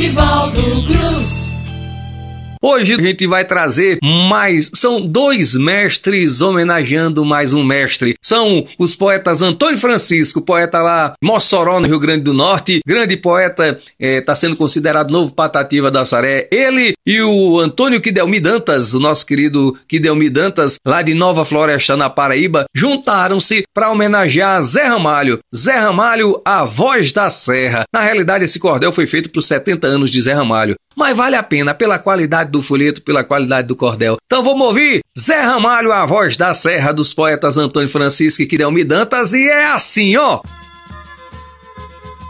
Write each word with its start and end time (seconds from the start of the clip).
Nivaldo 0.00 0.62
Cruz. 0.86 1.50
Hoje 2.62 2.94
a 2.94 3.00
gente 3.00 3.26
vai 3.26 3.42
trazer 3.44 3.98
mais. 4.02 4.70
São 4.74 5.06
dois 5.06 5.54
mestres 5.54 6.42
homenageando 6.42 7.24
mais 7.24 7.54
um 7.54 7.62
mestre. 7.62 8.14
São 8.22 8.66
os 8.78 8.94
poetas 8.94 9.40
Antônio 9.40 9.78
Francisco, 9.78 10.42
poeta 10.42 10.80
lá 10.80 11.14
Mossoró, 11.22 11.80
no 11.80 11.86
Rio 11.86 11.98
Grande 11.98 12.22
do 12.22 12.34
Norte, 12.34 12.80
grande 12.86 13.16
poeta, 13.16 13.78
está 13.98 14.32
eh, 14.32 14.36
sendo 14.36 14.56
considerado 14.56 15.10
novo 15.10 15.34
Patativa 15.34 15.90
da 15.90 16.04
Saré. 16.04 16.48
Ele 16.50 16.94
e 17.10 17.20
o 17.20 17.58
Antônio 17.58 18.00
Quidelmi 18.00 18.38
Dantas, 18.38 18.94
o 18.94 19.00
nosso 19.00 19.26
querido 19.26 19.76
Quidelmi 19.88 20.30
Dantas, 20.30 20.76
lá 20.86 21.02
de 21.02 21.12
Nova 21.12 21.44
Floresta, 21.44 21.96
na 21.96 22.08
Paraíba, 22.08 22.66
juntaram-se 22.72 23.64
para 23.74 23.90
homenagear 23.90 24.62
Zé 24.62 24.84
Ramalho. 24.84 25.40
Zé 25.52 25.76
Ramalho, 25.76 26.40
a 26.44 26.64
voz 26.64 27.10
da 27.10 27.28
serra. 27.28 27.82
Na 27.92 28.00
realidade, 28.00 28.44
esse 28.44 28.60
cordel 28.60 28.92
foi 28.92 29.08
feito 29.08 29.28
para 29.28 29.40
os 29.40 29.46
70 29.46 29.88
anos 29.88 30.08
de 30.08 30.22
Zé 30.22 30.34
Ramalho 30.34 30.76
mas 30.96 31.16
vale 31.16 31.34
a 31.34 31.42
pena 31.42 31.72
pela 31.72 31.98
qualidade 31.98 32.50
do 32.50 32.60
folheto, 32.60 33.00
pela 33.00 33.24
qualidade 33.24 33.66
do 33.66 33.74
cordel. 33.74 34.18
Então 34.26 34.44
vamos 34.44 34.66
ouvir 34.66 35.00
Zé 35.18 35.40
Ramalho, 35.40 35.92
a 35.92 36.04
voz 36.04 36.36
da 36.36 36.52
serra 36.52 36.92
dos 36.92 37.14
poetas 37.14 37.56
Antônio 37.56 37.88
Francisco 37.88 38.42
e 38.42 38.46
Quidelmi 38.46 38.84
Dantas, 38.84 39.32
e 39.32 39.48
é 39.48 39.66
assim, 39.66 40.16
ó. 40.16 40.42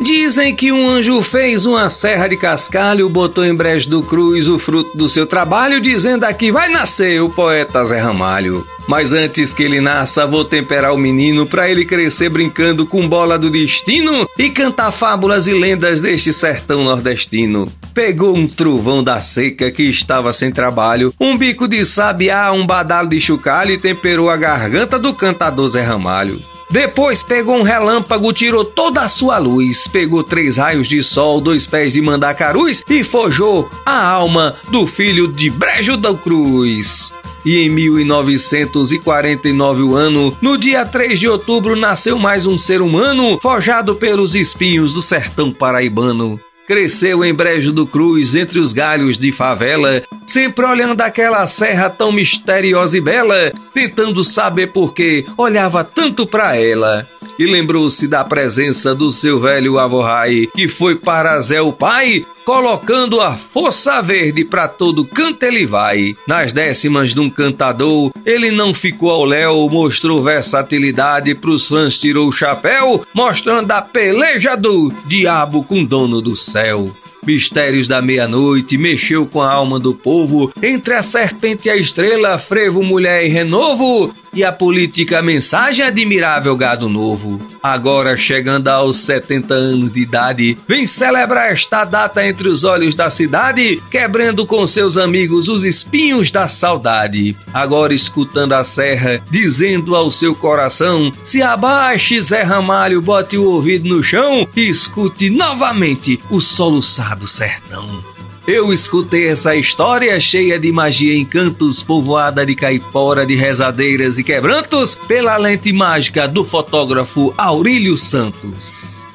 Dizem 0.00 0.54
que 0.54 0.70
um 0.70 0.88
anjo 0.88 1.20
fez 1.22 1.66
uma 1.66 1.90
serra 1.90 2.28
de 2.28 2.36
cascalho, 2.36 3.08
botou 3.08 3.44
em 3.44 3.54
brejo 3.54 3.90
do 3.90 4.02
cruz 4.02 4.46
o 4.46 4.58
fruto 4.58 4.96
do 4.96 5.08
seu 5.08 5.26
trabalho, 5.26 5.80
dizendo 5.80 6.24
aqui 6.24 6.52
vai 6.52 6.68
nascer 6.68 7.20
o 7.20 7.28
poeta 7.28 7.84
Zé 7.84 7.98
Ramalho. 7.98 8.64
Mas 8.86 9.12
antes 9.12 9.52
que 9.52 9.64
ele 9.64 9.80
nasça, 9.80 10.26
vou 10.26 10.44
temperar 10.44 10.94
o 10.94 10.98
menino 10.98 11.44
para 11.44 11.68
ele 11.68 11.84
crescer 11.84 12.30
brincando 12.30 12.86
com 12.86 13.08
bola 13.08 13.36
do 13.36 13.50
destino 13.50 14.26
e 14.38 14.48
cantar 14.48 14.92
fábulas 14.92 15.46
e 15.48 15.52
lendas 15.52 16.00
deste 16.00 16.32
sertão 16.32 16.84
nordestino. 16.84 17.70
Pegou 17.92 18.36
um 18.36 18.46
trovão 18.46 19.02
da 19.02 19.20
seca 19.20 19.70
que 19.70 19.82
estava 19.82 20.32
sem 20.32 20.52
trabalho, 20.52 21.12
um 21.20 21.36
bico 21.36 21.66
de 21.66 21.84
sabiá, 21.84 22.52
um 22.52 22.64
badalo 22.64 23.08
de 23.08 23.20
chocalho 23.20 23.72
e 23.72 23.78
temperou 23.78 24.30
a 24.30 24.36
garganta 24.36 24.96
do 24.96 25.12
cantador 25.12 25.68
Zé 25.68 25.82
Ramalho. 25.82 26.40
Depois 26.70 27.22
pegou 27.22 27.56
um 27.56 27.62
relâmpago, 27.62 28.30
tirou 28.32 28.64
toda 28.64 29.02
a 29.02 29.08
sua 29.08 29.38
luz, 29.38 29.88
pegou 29.88 30.22
três 30.22 30.58
raios 30.58 30.86
de 30.86 31.02
sol, 31.02 31.40
dois 31.40 31.66
pés 31.66 31.94
de 31.94 32.02
mandacarus 32.02 32.84
e 32.88 33.02
forjou 33.02 33.68
a 33.86 34.06
alma 34.06 34.54
do 34.70 34.86
filho 34.86 35.26
de 35.28 35.50
Brejo 35.50 35.96
da 35.96 36.14
Cruz. 36.14 37.14
E 37.44 37.64
em 37.64 37.70
1949 37.70 39.82
o 39.82 39.94
ano, 39.94 40.36
no 40.42 40.58
dia 40.58 40.84
3 40.84 41.18
de 41.18 41.28
outubro, 41.28 41.74
nasceu 41.74 42.18
mais 42.18 42.46
um 42.46 42.58
ser 42.58 42.82
humano, 42.82 43.38
forjado 43.40 43.94
pelos 43.94 44.34
espinhos 44.34 44.92
do 44.92 45.00
sertão 45.00 45.50
paraibano. 45.50 46.38
Cresceu 46.68 47.24
em 47.24 47.32
Brejo 47.32 47.72
do 47.72 47.86
Cruz, 47.86 48.34
entre 48.34 48.58
os 48.58 48.74
galhos 48.74 49.16
de 49.16 49.32
favela, 49.32 50.02
sempre 50.26 50.66
olhando 50.66 51.00
aquela 51.00 51.46
serra 51.46 51.88
tão 51.88 52.12
misteriosa 52.12 52.98
e 52.98 53.00
bela, 53.00 53.50
tentando 53.72 54.22
saber 54.22 54.66
por 54.66 54.92
que 54.92 55.24
olhava 55.38 55.82
tanto 55.82 56.26
para 56.26 56.58
ela. 56.58 57.08
E 57.38 57.46
lembrou-se 57.46 58.08
da 58.08 58.24
presença 58.24 58.94
do 58.94 59.12
seu 59.12 59.38
velho 59.38 59.78
avô 59.78 60.02
Rai, 60.02 60.48
que 60.56 60.66
foi 60.66 60.96
para 60.96 61.40
Zé 61.40 61.62
o 61.62 61.72
pai, 61.72 62.26
colocando 62.44 63.20
a 63.20 63.34
força 63.36 64.02
verde 64.02 64.44
para 64.44 64.66
todo 64.66 65.04
canto 65.04 65.44
ele 65.44 65.64
vai. 65.64 66.16
Nas 66.26 66.52
décimas 66.52 67.14
de 67.14 67.20
um 67.20 67.30
cantador, 67.30 68.10
ele 68.26 68.50
não 68.50 68.74
ficou 68.74 69.10
ao 69.10 69.24
léu, 69.24 69.68
mostrou 69.70 70.22
versatilidade, 70.22 71.34
pros 71.34 71.66
fãs 71.66 71.98
tirou 71.98 72.28
o 72.28 72.32
chapéu, 72.32 73.04
mostrando 73.14 73.70
a 73.70 73.82
peleja 73.82 74.56
do 74.56 74.92
diabo 75.06 75.62
com 75.62 75.84
dono 75.84 76.20
do 76.20 76.34
céu. 76.34 76.90
Mistérios 77.24 77.86
da 77.86 78.00
meia-noite, 78.00 78.78
mexeu 78.78 79.26
com 79.26 79.42
a 79.42 79.52
alma 79.52 79.78
do 79.78 79.92
povo, 79.92 80.50
entre 80.62 80.94
a 80.94 81.02
serpente 81.02 81.68
e 81.68 81.70
a 81.70 81.76
estrela, 81.76 82.38
frevo, 82.38 82.82
mulher 82.82 83.26
e 83.26 83.28
renovo, 83.28 84.14
e 84.38 84.44
a 84.44 84.52
política 84.52 85.20
mensagem 85.20 85.84
admirável 85.84 86.56
gado 86.56 86.88
novo. 86.88 87.40
Agora 87.60 88.16
chegando 88.16 88.68
aos 88.68 88.98
70 88.98 89.52
anos 89.52 89.90
de 89.90 90.00
idade, 90.00 90.56
vem 90.68 90.86
celebrar 90.86 91.50
esta 91.50 91.84
data 91.84 92.24
entre 92.24 92.48
os 92.48 92.62
olhos 92.62 92.94
da 92.94 93.10
cidade, 93.10 93.82
quebrando 93.90 94.46
com 94.46 94.64
seus 94.64 94.96
amigos 94.96 95.48
os 95.48 95.64
espinhos 95.64 96.30
da 96.30 96.46
saudade. 96.46 97.36
Agora 97.52 97.92
escutando 97.92 98.52
a 98.52 98.62
serra, 98.62 99.20
dizendo 99.28 99.96
ao 99.96 100.08
seu 100.08 100.36
coração: 100.36 101.12
se 101.24 101.42
abaixe, 101.42 102.20
Zé 102.20 102.42
Ramalho, 102.42 103.02
bote 103.02 103.36
o 103.36 103.44
ouvido 103.44 103.88
no 103.88 104.04
chão 104.04 104.48
e 104.54 104.70
escute 104.70 105.30
novamente 105.30 106.20
o 106.30 106.40
soluçado 106.40 107.26
sertão. 107.26 108.17
Eu 108.48 108.72
escutei 108.72 109.28
essa 109.28 109.54
história 109.54 110.18
cheia 110.18 110.58
de 110.58 110.72
magia 110.72 111.12
e 111.12 111.18
encantos, 111.18 111.82
povoada 111.82 112.46
de 112.46 112.56
caipora, 112.56 113.26
de 113.26 113.36
rezadeiras 113.36 114.18
e 114.18 114.24
quebrantos, 114.24 114.94
pela 115.06 115.36
lente 115.36 115.70
mágica 115.70 116.26
do 116.26 116.46
fotógrafo 116.46 117.34
Aurílio 117.36 117.98
Santos. 117.98 119.07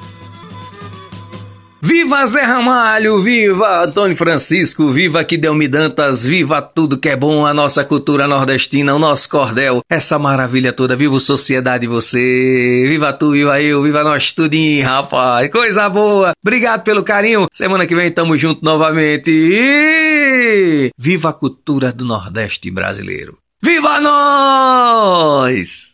Viva 1.86 2.26
Zé 2.26 2.40
Ramalho, 2.40 3.20
viva 3.20 3.84
Antônio 3.84 4.16
Francisco, 4.16 4.88
viva 4.88 5.22
Quidelmi 5.22 5.68
Dantas, 5.68 6.24
viva 6.24 6.62
tudo 6.62 6.96
que 6.96 7.10
é 7.10 7.14
bom, 7.14 7.44
a 7.44 7.52
nossa 7.52 7.84
cultura 7.84 8.26
nordestina, 8.26 8.94
o 8.94 8.98
nosso 8.98 9.28
cordel, 9.28 9.82
essa 9.86 10.18
maravilha 10.18 10.72
toda, 10.72 10.96
viva 10.96 11.20
Sociedade 11.20 11.86
você, 11.86 12.86
viva 12.88 13.12
tu, 13.12 13.32
viva 13.32 13.60
eu, 13.60 13.82
viva 13.82 14.02
nós 14.02 14.32
tudinho, 14.32 14.82
rapaz, 14.82 15.50
coisa 15.50 15.90
boa, 15.90 16.32
obrigado 16.42 16.84
pelo 16.84 17.04
carinho, 17.04 17.48
semana 17.52 17.86
que 17.86 17.94
vem 17.94 18.10
tamo 18.10 18.38
junto 18.38 18.64
novamente 18.64 19.30
e 19.30 20.90
viva 20.96 21.28
a 21.28 21.34
cultura 21.34 21.92
do 21.92 22.06
Nordeste 22.06 22.70
brasileiro, 22.70 23.36
viva 23.62 24.00
nós! 24.00 25.82